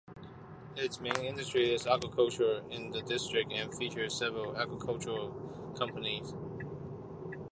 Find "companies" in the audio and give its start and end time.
5.77-6.33